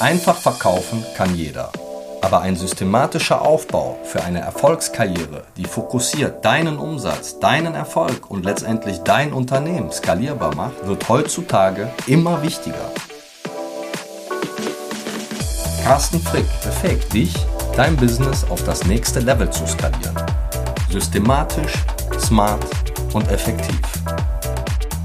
[0.00, 1.70] Einfach verkaufen kann jeder.
[2.22, 9.00] Aber ein systematischer Aufbau für eine Erfolgskarriere, die fokussiert deinen Umsatz, deinen Erfolg und letztendlich
[9.00, 12.90] dein Unternehmen skalierbar macht, wird heutzutage immer wichtiger.
[15.84, 17.34] Carsten Frick befähigt dich,
[17.76, 20.16] dein Business auf das nächste Level zu skalieren.
[20.90, 21.74] Systematisch,
[22.18, 22.64] smart
[23.12, 23.80] und effektiv.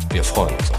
[0.10, 0.72] Wir freuen uns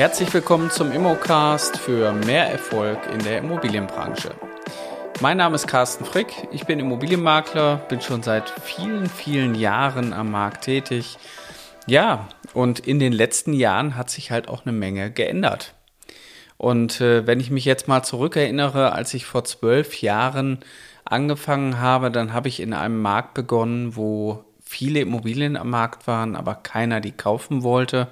[0.00, 4.30] Herzlich willkommen zum Immocast für mehr Erfolg in der Immobilienbranche.
[5.20, 10.30] Mein Name ist Carsten Frick, ich bin Immobilienmakler, bin schon seit vielen, vielen Jahren am
[10.30, 11.18] Markt tätig.
[11.86, 15.74] Ja, und in den letzten Jahren hat sich halt auch eine Menge geändert.
[16.56, 20.60] Und äh, wenn ich mich jetzt mal zurückerinnere, als ich vor zwölf Jahren
[21.04, 26.36] angefangen habe, dann habe ich in einem Markt begonnen, wo viele Immobilien am Markt waren,
[26.36, 28.08] aber keiner die kaufen wollte.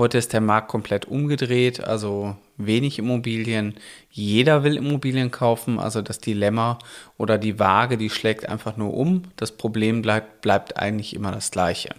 [0.00, 3.74] Heute ist der Markt komplett umgedreht, also wenig Immobilien.
[4.10, 6.78] Jeder will Immobilien kaufen, also das Dilemma
[7.18, 9.24] oder die Waage, die schlägt einfach nur um.
[9.36, 11.90] Das Problem bleibt, bleibt eigentlich immer das gleiche.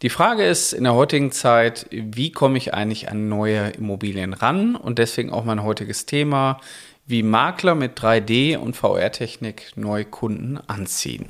[0.00, 4.74] Die Frage ist in der heutigen Zeit, wie komme ich eigentlich an neue Immobilien ran?
[4.74, 6.62] Und deswegen auch mein heutiges Thema,
[7.04, 11.26] wie Makler mit 3D und VR-Technik neue Kunden anziehen.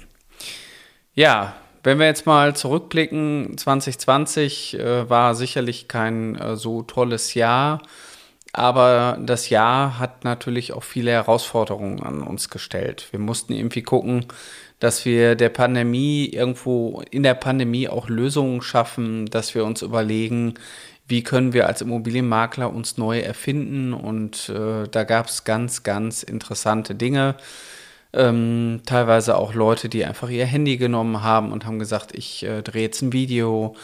[1.17, 7.83] Ja, wenn wir jetzt mal zurückblicken, 2020 äh, war sicherlich kein äh, so tolles Jahr,
[8.53, 13.09] aber das Jahr hat natürlich auch viele Herausforderungen an uns gestellt.
[13.11, 14.27] Wir mussten irgendwie gucken,
[14.79, 20.55] dass wir der Pandemie irgendwo in der Pandemie auch Lösungen schaffen, dass wir uns überlegen,
[21.09, 26.23] wie können wir als Immobilienmakler uns neu erfinden und äh, da gab es ganz, ganz
[26.23, 27.37] interessante Dinge.
[28.15, 32.63] Ähm, teilweise auch Leute, die einfach ihr Handy genommen haben und haben gesagt, ich äh,
[32.63, 33.75] drehe jetzt ein Video.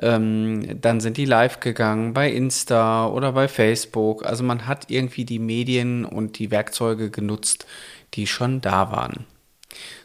[0.00, 4.24] Ähm, dann sind die live gegangen bei Insta oder bei Facebook.
[4.26, 7.66] Also man hat irgendwie die Medien und die Werkzeuge genutzt,
[8.14, 9.26] die schon da waren.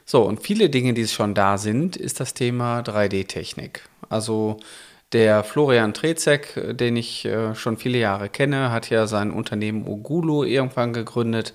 [0.06, 3.82] So, und viele Dinge, die schon da sind, ist das Thema 3D-Technik.
[4.10, 4.58] Also
[5.14, 10.44] der Florian Trezek, den ich äh, schon viele Jahre kenne, hat ja sein Unternehmen Ogulu
[10.44, 11.54] irgendwann gegründet.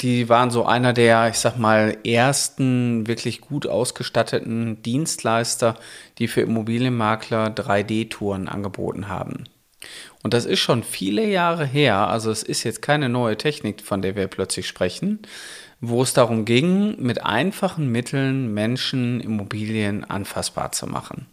[0.00, 5.76] Die waren so einer der, ich sag mal, ersten wirklich gut ausgestatteten Dienstleister,
[6.18, 9.44] die für Immobilienmakler 3D-Touren angeboten haben.
[10.22, 14.02] Und das ist schon viele Jahre her, also es ist jetzt keine neue Technik, von
[14.02, 15.20] der wir plötzlich sprechen,
[15.80, 21.26] wo es darum ging, mit einfachen Mitteln Menschen Immobilien anfassbar zu machen.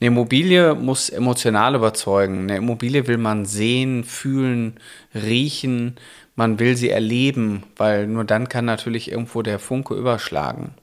[0.00, 2.44] Eine Immobilie muss emotional überzeugen.
[2.44, 4.80] Eine Immobilie will man sehen, fühlen,
[5.14, 5.96] riechen.
[6.36, 10.74] Man will sie erleben, weil nur dann kann natürlich irgendwo der Funke überschlagen.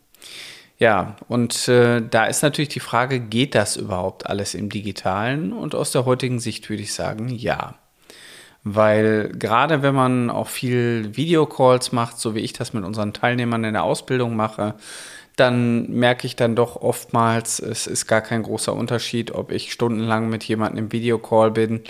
[0.79, 5.51] Ja, und äh, da ist natürlich die Frage, geht das überhaupt alles im digitalen?
[5.51, 7.75] Und aus der heutigen Sicht würde ich sagen, ja.
[8.63, 13.63] Weil gerade wenn man auch viel Videocalls macht, so wie ich das mit unseren Teilnehmern
[13.63, 14.75] in der Ausbildung mache,
[15.35, 20.29] dann merke ich dann doch oftmals, es ist gar kein großer Unterschied, ob ich stundenlang
[20.29, 21.83] mit jemandem im Videocall bin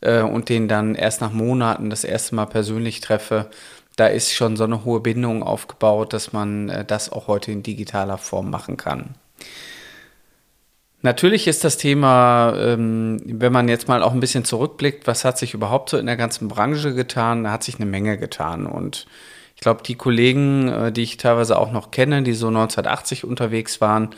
[0.00, 3.50] äh, und den dann erst nach Monaten das erste Mal persönlich treffe.
[3.96, 7.62] Da ist schon so eine hohe Bindung aufgebaut, dass man äh, das auch heute in
[7.62, 9.14] digitaler Form machen kann.
[11.02, 15.38] Natürlich ist das Thema, ähm, wenn man jetzt mal auch ein bisschen zurückblickt, was hat
[15.38, 18.66] sich überhaupt so in der ganzen Branche getan, da hat sich eine Menge getan.
[18.66, 19.06] Und
[19.54, 23.80] ich glaube, die Kollegen, äh, die ich teilweise auch noch kenne, die so 1980 unterwegs
[23.80, 24.10] waren,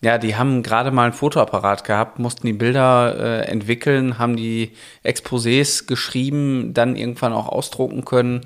[0.00, 4.72] ja, die haben gerade mal ein Fotoapparat gehabt, mussten die Bilder äh, entwickeln, haben die
[5.04, 8.42] Exposés geschrieben, dann irgendwann auch ausdrucken können.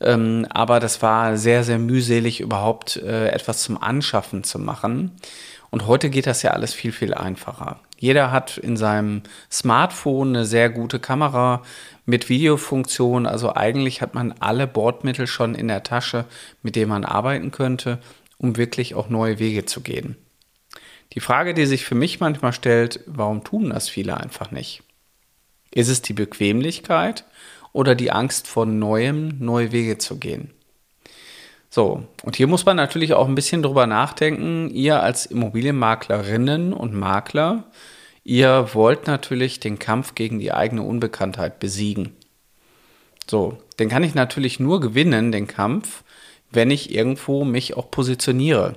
[0.00, 5.12] Ähm, aber das war sehr, sehr mühselig, überhaupt äh, etwas zum Anschaffen zu machen.
[5.70, 7.80] Und heute geht das ja alles viel, viel einfacher.
[7.98, 11.62] Jeder hat in seinem Smartphone eine sehr gute Kamera
[12.06, 13.26] mit Videofunktion.
[13.26, 16.24] Also eigentlich hat man alle Bordmittel schon in der Tasche,
[16.62, 17.98] mit denen man arbeiten könnte,
[18.38, 20.16] um wirklich auch neue Wege zu gehen.
[21.12, 24.82] Die Frage, die sich für mich manchmal stellt, warum tun das viele einfach nicht?
[25.72, 27.24] Ist es die Bequemlichkeit
[27.72, 30.52] oder die Angst vor Neuem, neue Wege zu gehen?
[31.68, 34.70] So, und hier muss man natürlich auch ein bisschen drüber nachdenken.
[34.70, 37.64] Ihr als Immobilienmaklerinnen und Makler,
[38.24, 42.16] ihr wollt natürlich den Kampf gegen die eigene Unbekanntheit besiegen.
[43.28, 46.02] So, den kann ich natürlich nur gewinnen, den Kampf,
[46.50, 48.76] wenn ich irgendwo mich auch positioniere.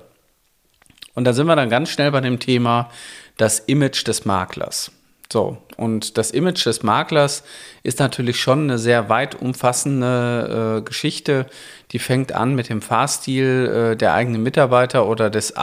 [1.14, 2.90] Und da sind wir dann ganz schnell bei dem Thema
[3.36, 4.90] das Image des Maklers.
[5.32, 7.42] So, und das Image des Maklers
[7.82, 11.46] ist natürlich schon eine sehr weit umfassende äh, Geschichte.
[11.90, 15.54] Die fängt an mit dem Fahrstil äh, der eigenen Mitarbeiter oder des,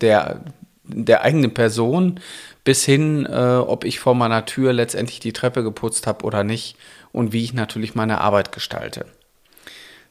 [0.00, 0.40] der,
[0.84, 2.20] der eigenen Person
[2.62, 6.76] bis hin, äh, ob ich vor meiner Tür letztendlich die Treppe geputzt habe oder nicht
[7.12, 9.06] und wie ich natürlich meine Arbeit gestalte.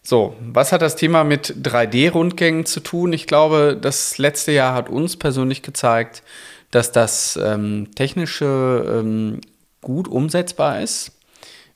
[0.08, 3.12] So, was hat das Thema mit 3D-Rundgängen zu tun?
[3.12, 6.22] Ich glaube, das letzte Jahr hat uns persönlich gezeigt,
[6.70, 9.42] dass das ähm, technische ähm,
[9.82, 11.14] gut umsetzbar ist.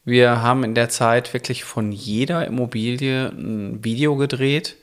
[0.05, 4.75] Wir haben in der Zeit wirklich von jeder Immobilie ein Video gedreht.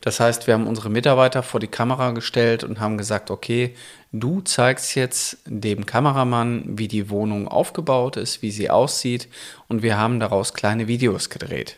[0.00, 3.74] Das heißt, wir haben unsere Mitarbeiter vor die Kamera gestellt und haben gesagt, okay,
[4.12, 9.26] du zeigst jetzt dem Kameramann, wie die Wohnung aufgebaut ist, wie sie aussieht
[9.66, 11.74] und wir haben daraus kleine Videos gedreht.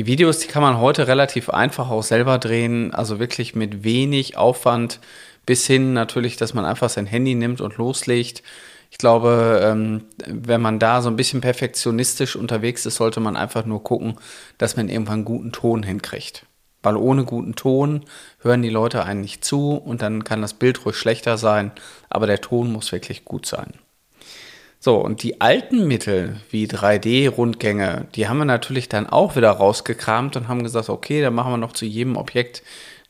[0.00, 4.38] Die Videos, die kann man heute relativ einfach auch selber drehen, also wirklich mit wenig
[4.38, 4.98] Aufwand
[5.44, 8.42] bis hin natürlich, dass man einfach sein Handy nimmt und loslegt.
[8.90, 13.66] Ich glaube, ähm, wenn man da so ein bisschen perfektionistisch unterwegs ist, sollte man einfach
[13.66, 14.16] nur gucken,
[14.56, 16.46] dass man irgendwann einen guten Ton hinkriegt.
[16.82, 18.06] Weil ohne guten Ton
[18.40, 21.72] hören die Leute einen nicht zu und dann kann das Bild ruhig schlechter sein,
[22.08, 23.74] aber der Ton muss wirklich gut sein.
[24.82, 30.36] So, und die alten Mittel wie 3D-Rundgänge, die haben wir natürlich dann auch wieder rausgekramt
[30.36, 32.62] und haben gesagt, okay, dann machen wir noch zu jedem Objekt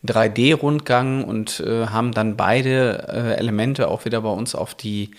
[0.05, 5.11] 3D-Rundgang und äh, haben dann beide äh, Elemente auch wieder bei uns auf die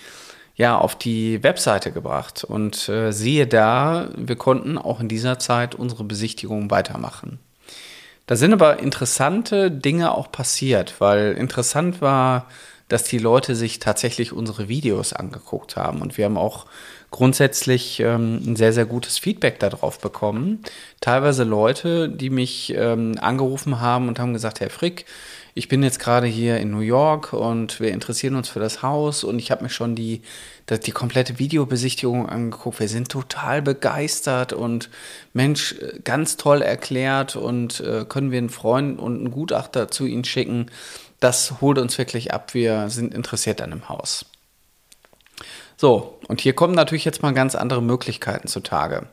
[0.55, 2.45] ja, auf die Webseite gebracht.
[2.45, 7.39] Und äh, siehe da, wir konnten auch in dieser Zeit unsere Besichtigung weitermachen.
[8.27, 12.49] Da sind aber interessante Dinge auch passiert, weil interessant war,
[12.93, 16.03] dass die Leute sich tatsächlich unsere Videos angeguckt haben.
[16.03, 16.67] Und wir haben auch
[17.11, 20.61] grundsätzlich ähm, ein sehr, sehr gutes Feedback darauf bekommen.
[21.01, 25.07] Teilweise Leute, die mich ähm, angerufen haben und haben gesagt, Herr Frick,
[25.55, 29.25] ich bin jetzt gerade hier in New York und wir interessieren uns für das Haus
[29.25, 30.21] und ich habe mir schon die,
[30.69, 32.79] die komplette Videobesichtigung angeguckt.
[32.79, 34.91] Wir sind total begeistert und
[35.33, 40.25] Mensch, ganz toll erklärt und äh, können wir einen Freund und einen Gutachter zu Ihnen
[40.25, 40.67] schicken.
[41.23, 42.53] Das holt uns wirklich ab.
[42.53, 44.27] Wir sind interessiert an dem Haus.
[45.77, 49.07] So, und hier kommen natürlich jetzt mal ganz andere Möglichkeiten zutage.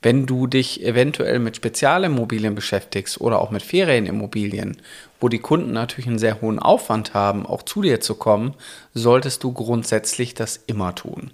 [0.00, 4.80] Wenn du dich eventuell mit Spezialimmobilien beschäftigst oder auch mit Ferienimmobilien,
[5.20, 8.54] wo die Kunden natürlich einen sehr hohen Aufwand haben, auch zu dir zu kommen,
[8.94, 11.30] solltest du grundsätzlich das immer tun.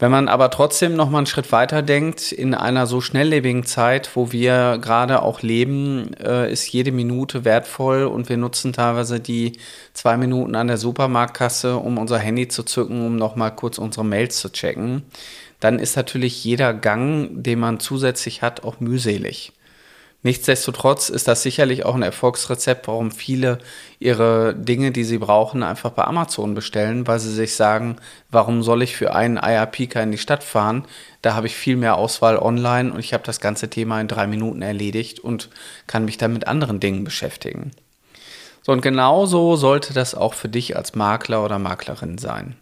[0.00, 4.14] Wenn man aber trotzdem noch mal einen Schritt weiter denkt, in einer so schnelllebigen Zeit,
[4.14, 9.58] wo wir gerade auch leben, äh, ist jede Minute wertvoll und wir nutzen teilweise die
[9.94, 14.04] zwei Minuten an der Supermarktkasse, um unser Handy zu zücken, um noch mal kurz unsere
[14.04, 15.02] Mails zu checken.
[15.58, 19.52] Dann ist natürlich jeder Gang, den man zusätzlich hat, auch mühselig.
[20.24, 23.58] Nichtsdestotrotz ist das sicherlich auch ein Erfolgsrezept, warum viele
[24.00, 27.96] ihre Dinge, die sie brauchen, einfach bei Amazon bestellen, weil sie sich sagen,
[28.28, 30.86] warum soll ich für einen IRPK in die Stadt fahren?
[31.22, 34.26] Da habe ich viel mehr Auswahl online und ich habe das ganze Thema in drei
[34.26, 35.50] Minuten erledigt und
[35.86, 37.70] kann mich dann mit anderen Dingen beschäftigen.
[38.62, 42.56] So, und genauso sollte das auch für dich als Makler oder Maklerin sein.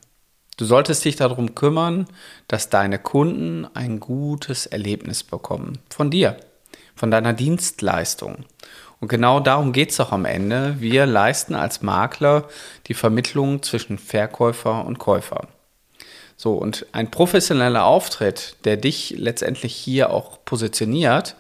[0.59, 2.07] Du solltest dich darum kümmern,
[2.49, 5.79] dass deine Kunden ein gutes Erlebnis bekommen.
[5.89, 6.37] Von dir
[6.97, 8.45] von deiner Dienstleistung.
[8.99, 10.77] Und genau darum geht es auch am Ende.
[10.81, 12.49] Wir leisten als Makler
[12.89, 15.49] die Vermittlung zwischen Verkäufer und Käufer.
[16.37, 21.37] So, und ein professioneller Auftritt, der dich letztendlich hier auch positioniert,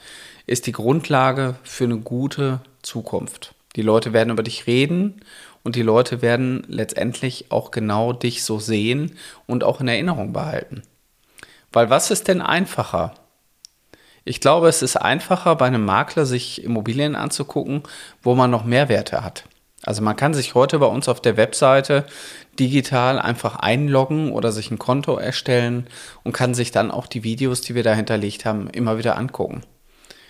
[0.46, 3.54] ist die Grundlage für eine gute Zukunft.
[3.74, 5.20] Die Leute werden über dich reden
[5.64, 10.82] und die Leute werden letztendlich auch genau dich so sehen und auch in Erinnerung behalten.
[11.72, 13.14] Weil was ist denn einfacher?
[14.28, 17.84] Ich glaube, es ist einfacher bei einem Makler, sich Immobilien anzugucken,
[18.24, 19.44] wo man noch Mehrwerte hat.
[19.84, 22.04] Also man kann sich heute bei uns auf der Webseite
[22.58, 25.86] digital einfach einloggen oder sich ein Konto erstellen
[26.24, 29.62] und kann sich dann auch die Videos, die wir da hinterlegt haben, immer wieder angucken.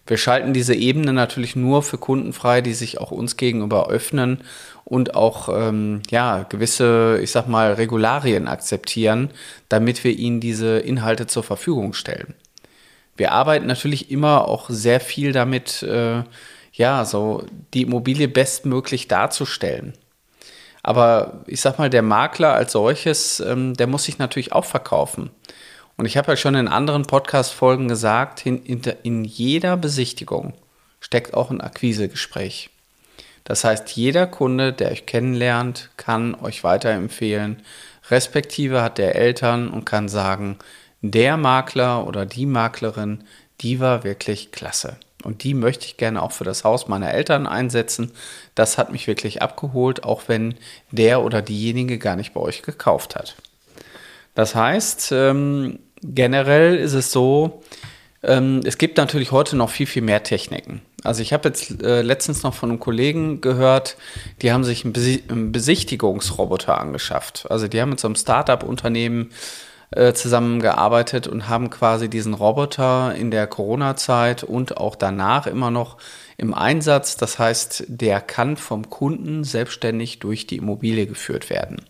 [0.07, 4.43] Wir schalten diese Ebene natürlich nur für Kunden frei, die sich auch uns gegenüber öffnen
[4.85, 9.31] und auch ähm, ja gewisse, ich sag mal, Regularien akzeptieren,
[9.71, 12.35] damit wir ihnen diese Inhalte zur Verfügung stellen
[13.17, 16.23] wir arbeiten natürlich immer auch sehr viel damit, äh,
[16.73, 19.95] ja, so die Immobilie bestmöglich darzustellen.
[20.83, 25.31] Aber ich sag mal, der Makler als solches, ähm, der muss sich natürlich auch verkaufen.
[25.97, 30.53] Und ich habe ja schon in anderen Podcast-Folgen gesagt, in, in, in jeder Besichtigung
[31.01, 32.71] steckt auch ein Akquisegespräch.
[33.45, 37.63] Das heißt, jeder Kunde, der euch kennenlernt, kann euch weiterempfehlen,
[38.11, 40.59] respektive hat der Eltern und kann sagen,
[41.03, 43.25] der Makler oder die Maklerin,
[43.61, 44.97] die war wirklich klasse.
[45.25, 48.13] Und die möchte ich gerne auch für das Haus meiner Eltern einsetzen.
[48.55, 50.55] Das hat mich wirklich abgeholt, auch wenn
[50.91, 53.37] der oder diejenige gar nicht bei euch gekauft hat.
[54.35, 57.63] Das heißt, ähm, generell ist es so,
[58.23, 60.81] Ähm, es gibt natürlich heute noch viel, viel mehr Techniken.
[61.05, 63.97] Also ich habe jetzt äh, letztens noch von einem Kollegen gehört,
[64.43, 67.47] die haben sich einen, Besi einen Besichtigungsroboter angeschafft.
[67.51, 69.31] Also die haben mit so einem Startup-Unternehmen
[69.91, 75.99] äh, zusammengearbeitet und haben quasi diesen Roboter in der Corona-Zeit und auch danach immer noch
[76.37, 77.17] im Einsatz.
[77.17, 81.83] Das heißt, der kann vom Kunden selbstständig durch die Immobilie geführt werden.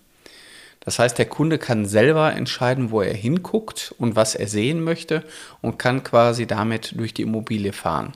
[0.80, 5.24] Das heißt, der Kunde kann selber entscheiden, wo er hinguckt und was er sehen möchte
[5.60, 8.12] und kann quasi damit durch die Immobilie fahren.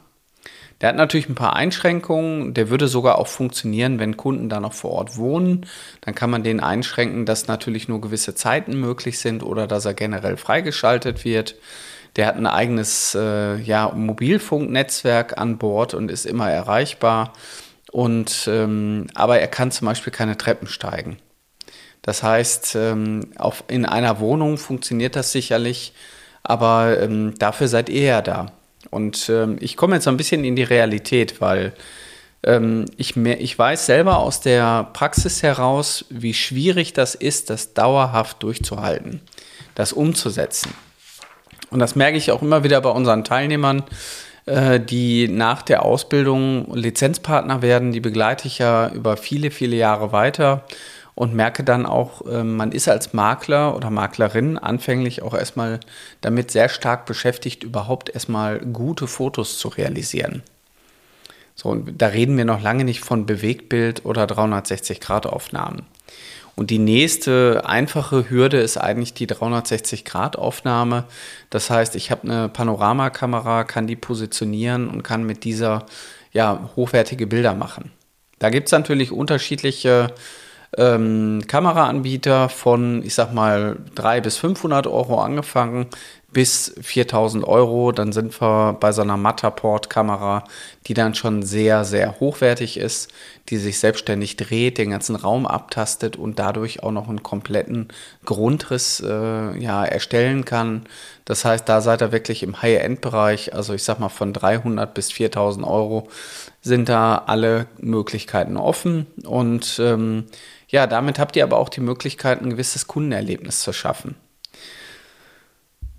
[0.81, 2.55] Der hat natürlich ein paar Einschränkungen.
[2.55, 5.67] Der würde sogar auch funktionieren, wenn Kunden da noch vor Ort wohnen.
[6.01, 9.95] Dann kann man den einschränken, dass natürlich nur gewisse Zeiten möglich sind oder dass er
[9.95, 11.57] generell freigeschaltet wird.
[12.17, 17.35] Der hat ein eigenes äh, ja, Mobilfunknetzwerk an Bord und ist immer erreichbar.
[17.93, 21.19] Und, ähm, aber er kann zum Beispiel keine Treppen steigen.
[22.03, 25.93] Das heißt, ähm, auf, in einer Wohnung funktioniert das sicherlich,
[26.43, 28.53] aber ähm, dafür seid ihr ja da.
[28.91, 31.73] Und ähm, ich komme jetzt ein bisschen in die Realität, weil
[32.43, 37.75] ähm, ich, mehr, ich weiß selber aus der Praxis heraus, wie schwierig das ist, das
[37.75, 39.21] dauerhaft durchzuhalten,
[39.75, 40.73] das umzusetzen.
[41.71, 43.85] Und das merke ich auch immer wieder bei unseren Teilnehmern,
[44.47, 47.93] äh, die nach der Ausbildung Lizenzpartner werden.
[47.93, 50.65] Die begleite ich ja über viele, viele Jahre weiter
[51.21, 55.79] und merke dann auch, ähm, man ist als Makler oder Maklerin anfänglich auch erstmal
[56.23, 60.43] damit sehr stark beschäftigt, überhaupt erstmal gute Fotos zu realisieren.
[61.55, 65.83] So, und da reden wir noch lange nicht von Bewegtbild oder 360-Grad-Aufnahmen.
[66.57, 71.05] Und die nächste einfache Hürde ist eigentlich die 360-Grad-Aufnahme.
[71.51, 75.85] Das heißt, ich habe eine Panoramakamera, kann die positionieren und kann mit dieser
[76.33, 77.93] ja, hochwertige Bilder machen.
[78.39, 80.15] Da gibt es natürlich unterschiedliche
[80.77, 85.87] ähm, Kameraanbieter von, ich sag mal, 300 bis 500 Euro angefangen
[86.33, 87.93] bis 4000 Euro.
[87.93, 90.45] Dann sind wir bei so einer Matterport-Kamera,
[90.87, 93.11] die dann schon sehr, sehr hochwertig ist,
[93.49, 97.89] die sich selbstständig dreht, den ganzen Raum abtastet und dadurch auch noch einen kompletten
[98.25, 100.87] Grundriss äh, ja, erstellen kann.
[101.25, 105.13] Das heißt, da seid ihr wirklich im High-End-Bereich, also ich sag mal von 300 bis
[105.13, 106.09] 4000 Euro
[106.63, 110.27] sind da alle Möglichkeiten offen und ähm,
[110.71, 114.17] ja, damit habt ihr aber auch die Möglichkeit, ein gewisses Kundenerlebnis zu schaffen.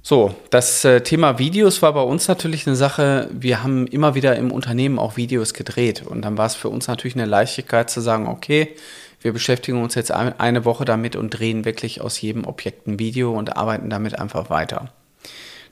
[0.04, 3.30] So, das äh, Thema Videos war bei uns natürlich eine Sache.
[3.32, 6.04] Wir haben immer wieder im Unternehmen auch Videos gedreht.
[6.08, 8.76] Und dann war es für uns natürlich eine Leichtigkeit zu sagen, okay,
[9.22, 13.38] wir beschäftigen uns jetzt eine Woche damit und drehen wirklich aus jedem Objekt ein Video
[13.38, 14.92] und arbeiten damit einfach weiter.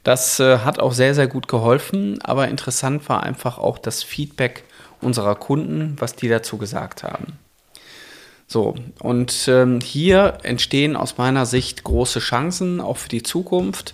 [0.03, 4.63] Das äh, hat auch sehr, sehr gut geholfen, aber interessant war einfach auch das Feedback
[5.01, 7.39] unserer Kunden, was die dazu gesagt haben.
[8.51, 13.93] So, und ähm, hier entstehen aus meiner Sicht große Chancen, auch für die Zukunft.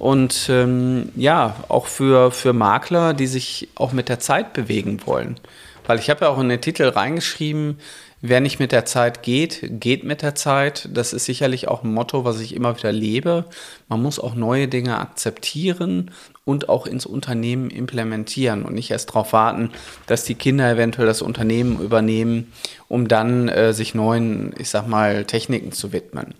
[0.00, 5.38] Und ähm, ja, auch für, für Makler, die sich auch mit der Zeit bewegen wollen.
[5.86, 7.78] Weil ich habe ja auch in den Titel reingeschrieben,
[8.20, 10.88] wer nicht mit der Zeit geht, geht mit der Zeit.
[10.92, 13.44] Das ist sicherlich auch ein Motto, was ich immer wieder lebe.
[13.88, 16.10] Man muss auch neue Dinge akzeptieren
[16.44, 19.70] und auch ins Unternehmen implementieren und nicht erst darauf warten,
[20.06, 22.52] dass die Kinder eventuell das Unternehmen übernehmen,
[22.88, 26.34] um dann äh, sich neuen, ich sag mal, Techniken zu widmen.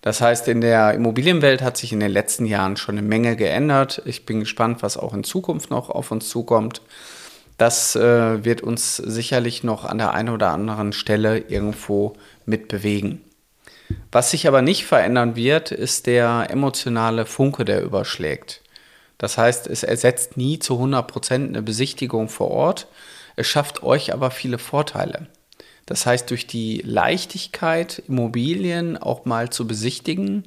[0.00, 4.00] Das heißt, in der Immobilienwelt hat sich in den letzten Jahren schon eine Menge geändert.
[4.04, 6.82] Ich bin gespannt, was auch in Zukunft noch auf uns zukommt.
[7.58, 12.14] Das äh, wird uns sicherlich noch an der einen oder anderen Stelle irgendwo
[12.46, 13.20] mitbewegen.
[14.12, 18.62] Was sich aber nicht verändern wird, ist der emotionale Funke, der überschlägt.
[19.18, 22.86] Das heißt, es ersetzt nie zu 100 Prozent eine Besichtigung vor Ort.
[23.36, 25.26] Es schafft euch aber viele Vorteile.
[25.86, 30.44] Das heißt, durch die Leichtigkeit, Immobilien auch mal zu besichtigen,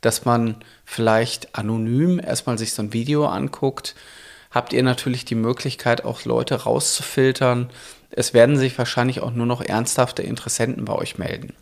[0.00, 3.94] dass man vielleicht anonym erstmal sich so ein Video anguckt,
[4.50, 7.70] habt ihr natürlich die Möglichkeit, auch Leute rauszufiltern.
[8.10, 11.54] Es werden sich wahrscheinlich auch nur noch ernsthafte Interessenten bei euch melden.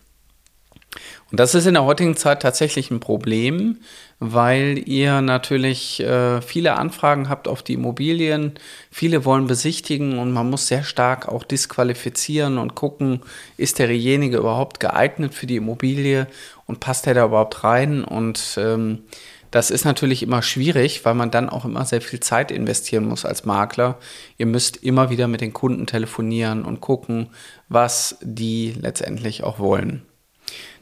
[1.31, 3.79] Und das ist in der heutigen Zeit tatsächlich ein Problem,
[4.19, 8.55] weil ihr natürlich äh, viele Anfragen habt auf die Immobilien.
[8.91, 13.21] Viele wollen besichtigen und man muss sehr stark auch disqualifizieren und gucken,
[13.57, 16.27] ist derjenige überhaupt geeignet für die Immobilie
[16.67, 18.03] und passt er da überhaupt rein?
[18.03, 19.05] Und ähm,
[19.53, 23.25] das ist natürlich immer schwierig, weil man dann auch immer sehr viel Zeit investieren muss
[23.25, 23.99] als Makler.
[24.37, 27.29] Ihr müsst immer wieder mit den Kunden telefonieren und gucken,
[27.69, 30.10] was die letztendlich auch wollen.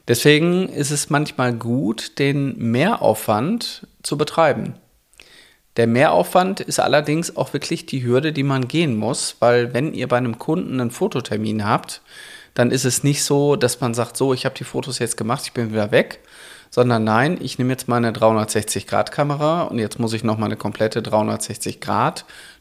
[0.08, 4.74] Deswegen ist es manchmal gut, den Mehraufwand zu betreiben.
[5.76, 10.08] Der Mehraufwand ist allerdings auch wirklich die Hürde, die man gehen muss, weil wenn ihr
[10.08, 12.00] bei einem Kunden einen Fototermin habt,
[12.54, 15.42] dann ist es nicht so, dass man sagt, so, ich habe die Fotos jetzt gemacht,
[15.44, 16.20] ich bin wieder weg,
[16.70, 21.00] sondern nein, ich nehme jetzt meine 360-Grad-Kamera und jetzt muss ich noch meine komplette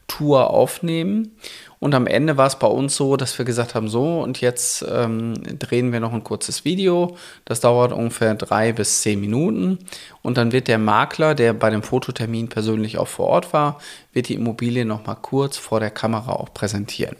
[0.08, 1.36] 360-Grad-Tour aufnehmen.
[1.80, 4.84] Und am Ende war es bei uns so, dass wir gesagt haben, so und jetzt
[4.90, 7.16] ähm, drehen wir noch ein kurzes Video.
[7.44, 9.78] Das dauert ungefähr drei bis zehn Minuten.
[10.22, 13.78] Und dann wird der Makler, der bei dem Fototermin persönlich auch vor Ort war,
[14.12, 17.16] wird die Immobilie noch mal kurz vor der Kamera auch präsentieren.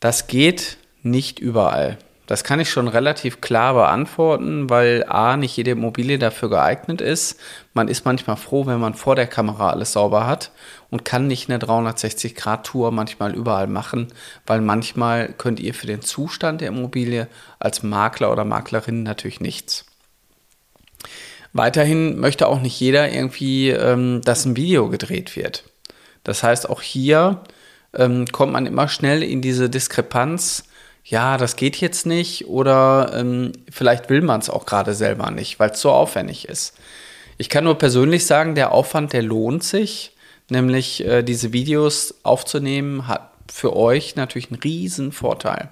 [0.00, 1.98] Das geht nicht überall.
[2.26, 7.38] Das kann ich schon relativ klar beantworten, weil A, nicht jede Immobilie dafür geeignet ist.
[7.72, 10.50] Man ist manchmal froh, wenn man vor der Kamera alles sauber hat
[10.90, 14.08] und kann nicht eine 360-Grad-Tour manchmal überall machen,
[14.44, 17.28] weil manchmal könnt ihr für den Zustand der Immobilie
[17.60, 19.86] als Makler oder Maklerin natürlich nichts.
[21.52, 25.64] Weiterhin möchte auch nicht jeder irgendwie, ähm, dass ein Video gedreht wird.
[26.24, 27.44] Das heißt, auch hier
[27.94, 30.64] ähm, kommt man immer schnell in diese Diskrepanz,
[31.08, 35.60] ja, das geht jetzt nicht oder ähm, vielleicht will man es auch gerade selber nicht,
[35.60, 36.76] weil es so aufwendig ist.
[37.38, 40.12] Ich kann nur persönlich sagen, der Aufwand, der lohnt sich,
[40.48, 45.70] nämlich äh, diese Videos aufzunehmen, hat für euch natürlich einen riesen Vorteil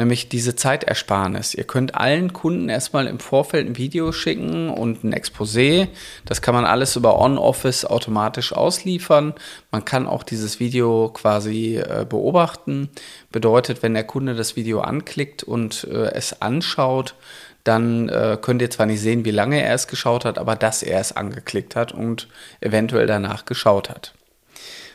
[0.00, 1.54] nämlich diese Zeitersparnis.
[1.54, 5.88] Ihr könnt allen Kunden erstmal im Vorfeld ein Video schicken und ein Exposé.
[6.24, 9.34] Das kann man alles über On-Office automatisch ausliefern.
[9.70, 12.88] Man kann auch dieses Video quasi äh, beobachten.
[13.30, 17.14] Bedeutet, wenn der Kunde das Video anklickt und äh, es anschaut,
[17.62, 20.82] dann äh, könnt ihr zwar nicht sehen, wie lange er es geschaut hat, aber dass
[20.82, 22.28] er es angeklickt hat und
[22.60, 24.14] eventuell danach geschaut hat.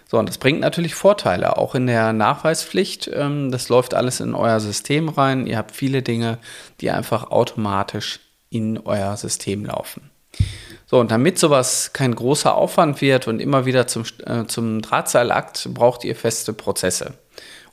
[0.08, 3.10] So, und das bringt natürlich Vorteile, auch in der Nachweispflicht.
[3.14, 5.48] Ähm, das läuft alles in euer System rein.
[5.48, 6.38] Ihr habt viele Dinge,
[6.82, 8.20] die einfach automatisch
[8.50, 10.12] in euer System laufen.
[10.86, 15.70] So, und damit sowas kein großer Aufwand wird und immer wieder zum, äh, zum Drahtseilakt,
[15.74, 17.14] braucht ihr feste Prozesse.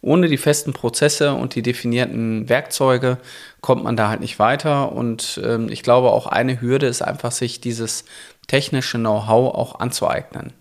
[0.00, 3.18] Ohne die festen Prozesse und die definierten Werkzeuge
[3.60, 4.92] kommt man da halt nicht weiter.
[4.92, 8.04] Und ähm, ich glaube, auch eine Hürde ist einfach, sich dieses
[8.48, 10.54] technische Know-how auch anzueignen.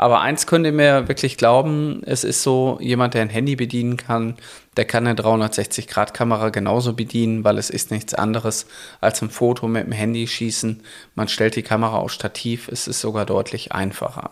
[0.00, 3.98] Aber eins könnt ihr mir wirklich glauben, es ist so, jemand, der ein Handy bedienen
[3.98, 4.36] kann,
[4.78, 8.66] der kann eine 360-Grad-Kamera genauso bedienen, weil es ist nichts anderes
[9.02, 10.82] als ein Foto mit dem Handy schießen.
[11.14, 14.30] Man stellt die Kamera auf Stativ, es ist sogar deutlich einfacher.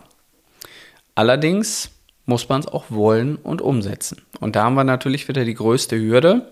[1.13, 1.91] Allerdings
[2.25, 4.23] muss man es auch wollen und umsetzen.
[4.39, 6.51] Und da haben wir natürlich wieder die größte Hürde,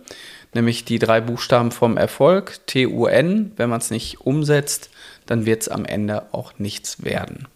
[0.54, 3.54] nämlich die drei Buchstaben vom Erfolg, TUN.
[3.56, 4.92] Wenn man es nicht umsetzt,
[5.26, 7.48] dann wird es am Ende auch nichts werden.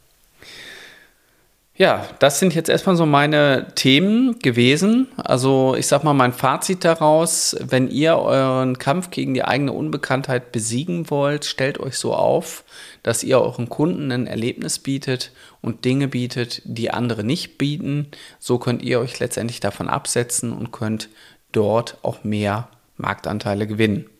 [1.73, 5.07] Ja, das sind jetzt erstmal so meine Themen gewesen.
[5.17, 10.51] Also ich sag mal mein Fazit daraus, wenn ihr euren Kampf gegen die eigene Unbekanntheit
[10.51, 12.65] besiegen wollt, stellt euch so auf,
[13.03, 15.31] dass ihr euren Kunden ein Erlebnis bietet
[15.61, 18.07] und Dinge bietet, die andere nicht bieten.
[18.37, 21.09] So könnt ihr euch letztendlich davon absetzen und könnt
[21.53, 24.10] dort auch mehr Marktanteile gewinnen.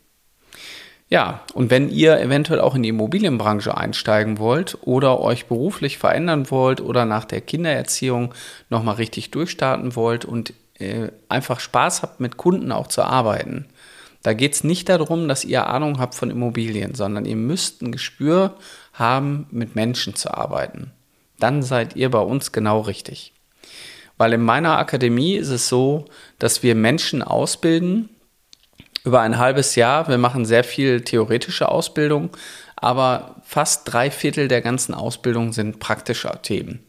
[1.12, 6.50] Ja, und wenn ihr eventuell auch in die Immobilienbranche einsteigen wollt oder euch beruflich verändern
[6.50, 8.34] wollt oder nach der Kindererziehung
[8.70, 13.66] nochmal richtig durchstarten wollt und äh, einfach Spaß habt, mit Kunden auch zu arbeiten,
[14.24, 17.92] da geht es nicht darum, dass ihr Ahnung habt von Immobilien, sondern ihr müsst ein
[17.92, 18.56] Gespür
[18.94, 20.92] haben, mit Menschen zu arbeiten.
[21.40, 23.34] Dann seid ihr bei uns genau richtig.
[24.18, 26.06] Weil in meiner Akademie ist es so,
[26.40, 28.10] dass wir Menschen ausbilden,
[29.04, 30.08] über ein halbes Jahr.
[30.08, 32.30] Wir machen sehr viel theoretische Ausbildung,
[32.76, 36.84] aber fast drei Viertel der ganzen Ausbildung sind praktische Themen.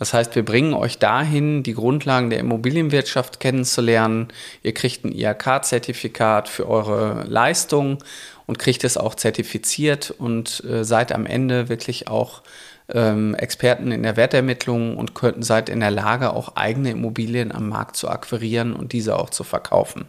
[0.00, 4.28] Das heißt, wir bringen euch dahin, die Grundlagen der Immobilienwirtschaft kennenzulernen.
[4.62, 7.98] Ihr kriegt ein IHK-Zertifikat für eure Leistung
[8.46, 12.42] und kriegt es auch zertifiziert und äh, seid am Ende wirklich auch
[12.88, 17.68] ähm, Experten in der Wertermittlung und könnt, seid in der Lage, auch eigene Immobilien am
[17.68, 20.06] Markt zu akquirieren und diese auch zu verkaufen.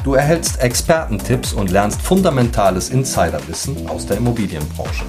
[0.03, 5.05] Du erhältst Expertentipps und lernst fundamentales Insiderwissen aus der Immobilienbranche.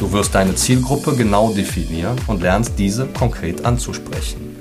[0.00, 4.56] Du wirst deine Zielgruppe genau definieren und lernst diese konkret anzusprechen.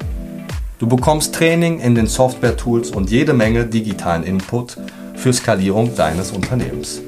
[0.78, 4.78] Du bekommst Training in den Software-Tools und jede Menge digitalen Input
[5.15, 7.02] für Skalierung deines Unternehmens.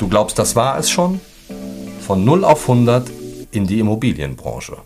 [0.00, 1.20] Du glaubst, das war es schon?
[2.00, 3.08] Von 0 auf 100
[3.52, 4.78] in die Immobilienbranche.